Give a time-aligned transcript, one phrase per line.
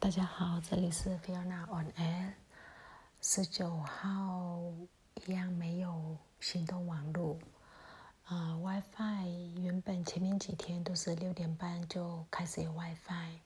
[0.00, 2.32] 大家好，这里是 Fiona on Air。
[3.20, 4.58] 十九号
[5.26, 7.38] 一样没有行动网络，
[8.24, 13.40] 啊，WiFi 原本前面几天都是六点半就开始有 WiFi，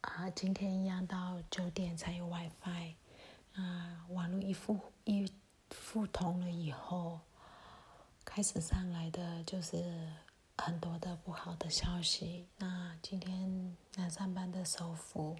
[0.00, 2.94] 啊，今天一样到九点才有 WiFi，
[3.56, 5.30] 啊，网络一复一
[5.68, 7.20] 复通了以后，
[8.24, 10.08] 开始上来的就是
[10.56, 12.46] 很多的不好的消息。
[12.58, 15.36] 那今天南上班的首府。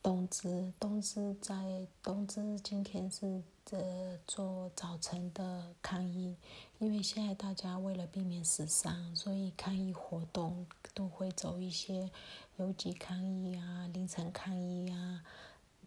[0.00, 6.36] 东芝，东芝在东芝今天是呃做早晨的抗议，
[6.78, 12.08] 因为现在大家为了避免死伤，所以抗议活动都会走一些
[12.56, 15.20] 游击抗议啊、凌晨抗议啊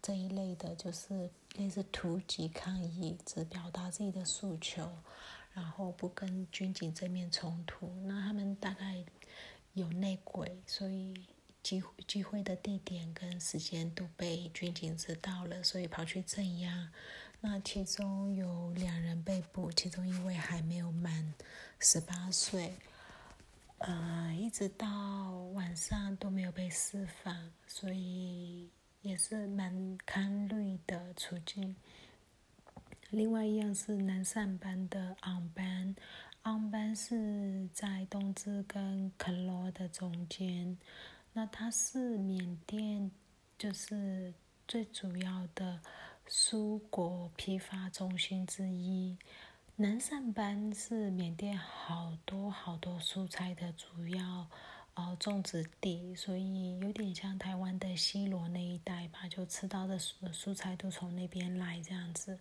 [0.02, 4.92] 这一类的，就是类似突击抗议，只表达自己的诉求，
[5.54, 7.94] 然后不跟军警正面冲突。
[8.04, 9.04] 那他们大概
[9.74, 11.14] 有内鬼，所以。
[11.64, 16.92] 集聚会的地点跟时间都被军警知道了，所以跑去镇压。
[17.40, 21.36] 那其中有两人被捕，其中一位还没有满
[21.80, 22.74] 十八岁，
[23.78, 24.88] 呃，一直到
[25.54, 28.68] 晚上都没有被释放，所以
[29.04, 31.76] 也是蛮堪虑的处境。
[33.12, 35.94] 另外一样是南上班的昂班，
[36.44, 40.78] 昂班是在东芝跟肯罗的中间。
[41.34, 43.12] 那它是缅甸，
[43.58, 44.34] 就是
[44.66, 45.78] 最主要的
[46.26, 49.18] 蔬果批发中心之一。
[49.76, 54.48] 南上班是缅甸好多好多蔬菜的主要
[54.94, 62.40] 呃种植地，所以有点像台湾的西罗那一带吧，就吃到的蔬蔬菜都从那边来这样子。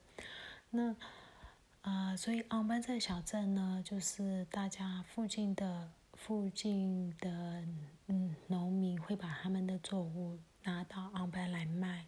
[0.70, 0.94] 那
[1.82, 5.90] 啊，所以昂班这小镇呢，就是大家附近的。
[6.22, 7.64] 附近的
[8.08, 12.04] 嗯农民会把他们的作物拿到昂班来卖，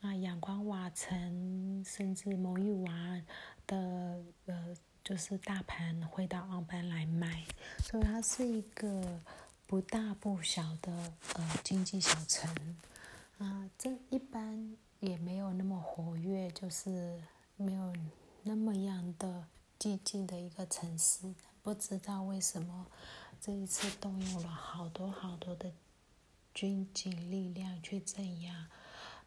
[0.00, 3.20] 啊，阳光瓦城甚至蒙玉瓦
[3.66, 7.44] 的呃就是大盘会到昂班来卖，
[7.80, 9.20] 所以它是一个
[9.66, 10.92] 不大不小的
[11.34, 12.48] 呃经济小城，
[13.38, 17.20] 啊，这一般也没有那么活跃，就是
[17.56, 17.87] 没有
[19.78, 22.86] 寂静的一个城市，不知道为什么。
[23.40, 25.72] 这一次动用了好多好多的
[26.52, 28.68] 军警力量去镇压，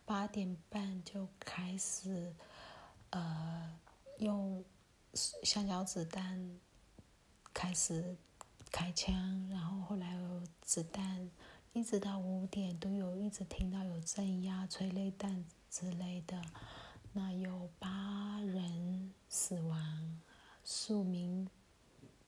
[0.04, 2.36] 八点半就开始，
[3.12, 3.80] 呃，
[4.18, 4.66] 用
[5.14, 6.60] 橡胶子弹
[7.54, 8.18] 开始
[8.70, 11.32] 开枪，然后后来有子弹，
[11.72, 16.42] 一直到五点都有一直听到有镇压催泪弹之类的，
[17.14, 20.20] 那有八人死亡，
[20.72, 21.50] 数名。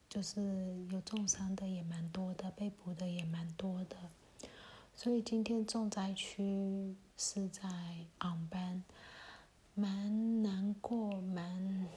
[0.06, 3.96] 就是有重伤的也蛮多的，被捕的也蛮多的，
[4.94, 7.68] 所以今天重灾区是在
[8.18, 8.84] 昂班，
[9.74, 11.88] 蛮难过，蛮，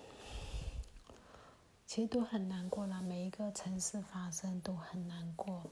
[1.85, 3.03] 其实都很难过啦。
[3.03, 5.69] 每一个城市发生都很难过，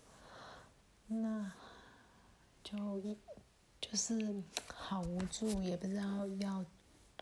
[1.08, 1.52] 那
[2.64, 3.18] 就一
[3.82, 6.64] 就是好无助，也不知道要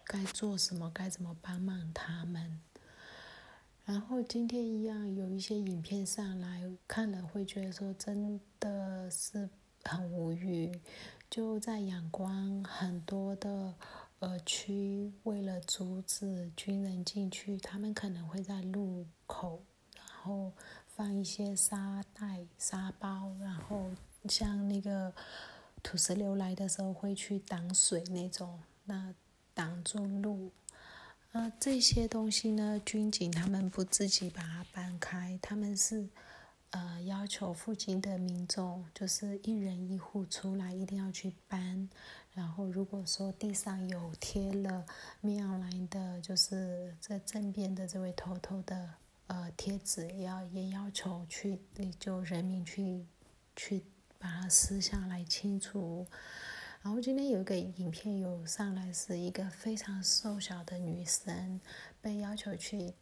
[0.04, 2.60] 该做什么，该怎么帮忙他们。
[3.86, 9.50] 然后今天一样有一些影片上来看了，会觉得说真的是
[9.84, 10.72] 很无语。
[11.30, 13.74] 就在仰光很多的
[14.20, 19.62] 呃区，为了阻止军人进去，他们可能会在路口，
[19.98, 20.54] 然后
[20.88, 23.90] 放一些沙袋、沙包，然后
[24.30, 25.12] 像那个
[25.82, 29.14] 土石流来的时候会去挡水那种，那
[29.54, 30.52] 挡住路。
[31.34, 36.08] 呃，这些东西呢，军警他们不自己把它搬开，他们是
[36.70, 41.90] 呃要求附近的民众，就是一人一户出来一定要去搬。
[42.34, 44.86] 然后如果说地上有贴了
[45.22, 48.94] 妙来的，就是在正边的这位头头的
[49.26, 51.60] 呃贴纸，要也要求去
[52.00, 53.04] 就人民去
[53.56, 53.84] 去
[54.20, 56.06] 把它撕下来清除。
[56.84, 61.62] 然后今天有一个影片有上来，是一个非常瘦小的女生
[62.02, 62.94] 被要求去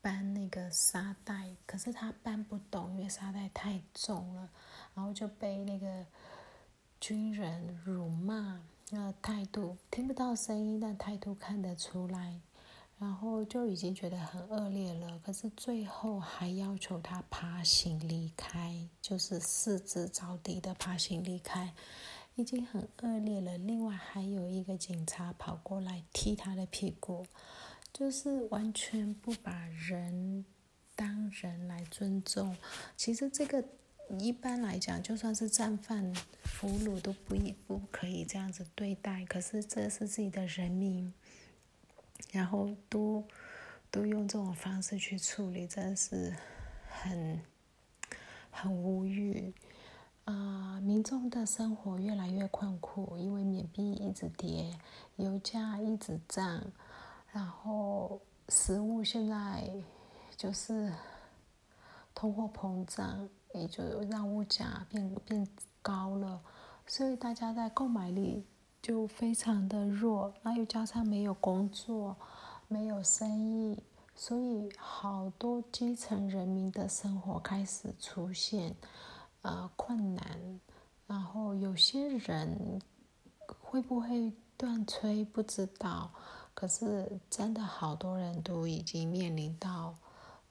[0.00, 4.48] 搬那个沙袋，可是她搬不动，因为沙袋太重了，
[4.94, 6.06] 然后就被那个
[6.98, 12.40] 军人辱骂，那态度听不到声音，但态度看得出来，
[12.98, 15.18] 然后就已经觉得很恶劣了。
[15.18, 21.74] 可是最后还要求她爬行离开，就是四肢着地的爬行离开。
[22.36, 23.58] 已经很恶劣了。
[23.58, 27.26] 另外还有一个警察跑过来踢他的屁股，
[27.92, 30.44] 就是完全不把人
[30.94, 32.56] 当人来尊重。
[32.96, 33.64] 其实这个
[34.18, 39.24] 一般来讲，就算是战犯俘虏都不一不可以这样子对待。
[39.24, 41.12] 可是这是自己的人民，
[42.32, 43.24] 然后都
[43.90, 46.36] 都用这种方式去处理，真是
[46.86, 47.40] 很
[48.50, 49.54] 很无语。
[50.26, 54.78] 啊，民众的生活越来越困苦，因为缅币一直跌，
[55.16, 56.62] 油价一直涨，
[57.32, 59.68] 然后食物现在
[60.36, 60.92] 就是
[62.14, 63.28] 通货膨胀。
[63.54, 65.48] 也就让物价变变
[65.80, 66.42] 高了，
[66.86, 68.44] 所以大家在购买力
[68.82, 72.14] 就非常的弱，那又加上没有工作，
[72.68, 73.82] 没有生意，
[74.14, 78.76] 所以好多基层人民的生活开始出现
[79.46, 80.60] 呃困难，
[81.06, 82.80] 然后有些人
[83.46, 86.10] 会不会断炊不知道，
[86.52, 89.94] 可是真的好多人都已经面临到。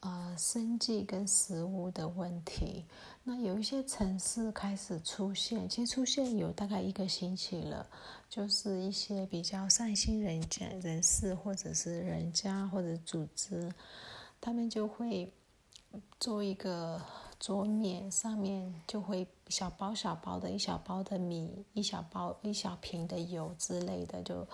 [0.01, 2.85] 呃，生计跟食物的问题，
[3.23, 7.87] 那有一些城市开始出现，其实出现有大概一个星期了，
[8.29, 13.73] 就是一些比较善心人家人士或者是人家或者组织，
[14.39, 15.33] 他们就会
[16.19, 17.01] 做一个
[17.45, 24.47] 桌面，上面就会小包小包的一小包的米，一小包一小瓶的油之类的，就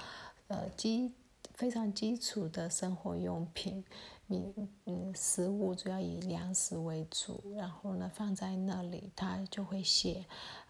[0.49, 1.09] 呃基
[1.53, 3.81] 非常基础的生活用品。
[4.27, 4.53] 米
[4.83, 10.25] 嗯，食物主要以粮食为主，然后呢放在那里，他就会写，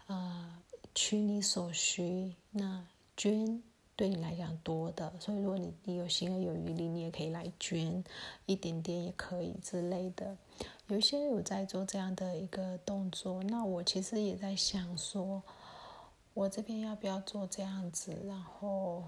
[0.06, 0.62] 呃，
[0.94, 2.36] 取你所需。
[2.52, 2.86] 那
[3.16, 3.60] 捐
[3.96, 8.02] 对你来讲多的，所以如果你你有心而有余力，你也可以来捐
[8.46, 10.36] 一点点也可以之类的。
[10.88, 15.42] 有一些有在做这样的一个动作，那我其实也在想说，
[16.34, 19.02] 我这边要不要做这样子，然后。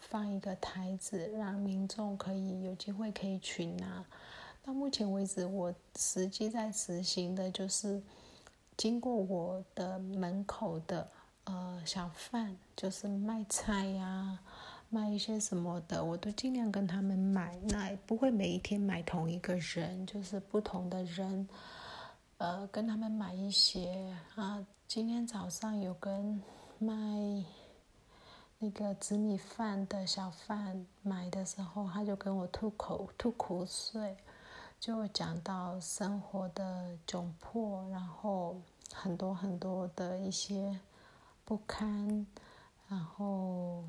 [0.00, 4.04] 放一个台子，让民众可以有机会可以去拿。
[4.62, 8.00] 到目前为止，我实际在实行的就是，
[8.76, 11.08] 经过我的门口的
[11.44, 14.38] 呃小贩，就是卖菜呀，
[14.90, 17.58] 卖一些什么的，我都尽量跟他们买。
[17.68, 21.48] 那不会每一天买同一个人，就是不同的人，
[22.38, 24.66] 呃，跟他们买一些啊。
[24.86, 26.42] 今天早上有跟
[26.78, 26.94] 卖。
[28.56, 34.16] 那个紫米饭的小贩买的时候，他就跟我吐口吐苦水，
[34.80, 38.56] 就讲到生活的窘迫，然后
[38.90, 40.80] 很多很多的一些
[41.44, 42.26] 不堪，
[42.88, 43.84] 然后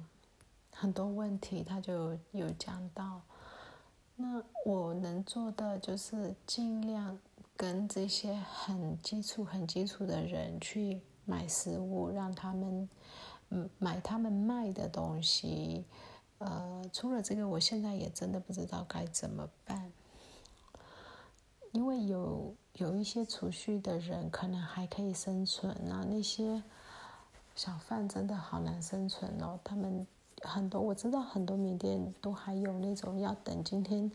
[0.71, 3.21] 很多问题，他就有讲到。
[4.15, 7.17] 那我能做的就是尽量
[7.57, 12.89] 跟这些很基础、很基础的人去买食物，让他们。
[13.49, 15.85] 嗯，买他们卖的东西，
[16.39, 19.91] 呃，除了这个，我现在也真的不知道该怎么办，
[21.71, 26.63] 因为有有一些储蓄的人可能还可以生存那，那些
[27.55, 29.59] 小贩真的好难生存哦。
[29.63, 30.05] 他们
[30.41, 34.11] 很多我知道很多缅甸都还有那种要等今天，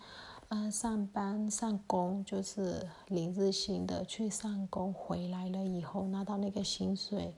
[0.49, 7.35] 呃，上班上工就是领日薪的去上工回来了以后拿到那个薪水。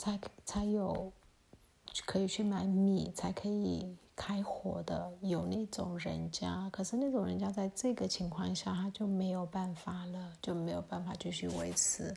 [0.00, 1.12] 才才有
[2.06, 12.14] 可以去买米，才可以开火的，有那种人家，可是那种人家在这个情况下，他就没有办法了，就没有办法继续维持，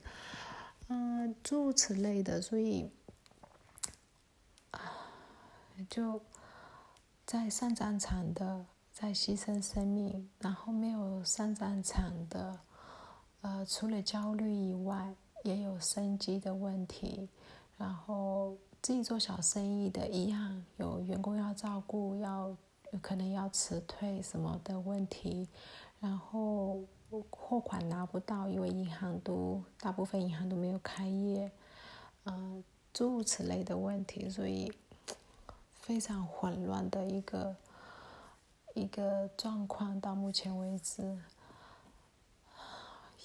[0.93, 2.91] 嗯，诸如此类的，所以
[4.71, 4.81] 啊，
[5.89, 6.21] 就
[7.25, 12.59] 在上战场的在牺牲生命，然后没有上战场的，
[13.39, 17.29] 呃，除了焦虑以外，也有生机的问题。
[17.77, 22.49] 然后自己做小生意的一样，有员工要照顾，要
[22.91, 25.47] 有可能要辞退什么的问题，
[26.01, 26.81] 然后
[27.29, 31.49] 货款拿不到，因为银行都大部分银行都没有开业，
[32.23, 34.73] 嗯，诸如此类的问题，所以
[35.75, 37.55] 非常混乱的一个
[38.73, 40.01] 一个状况。
[40.01, 41.19] 到目前为止，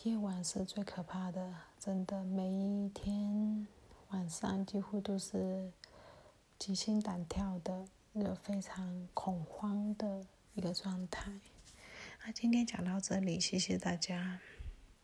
[0.05, 3.67] 夜晚是最可怕的，真的每一天。
[4.11, 5.73] 晚上几乎都是
[6.59, 10.23] 惊心胆跳的，有非常恐慌的
[10.55, 11.33] 一个状态。
[12.27, 14.41] 那今天讲到这里，谢谢大家。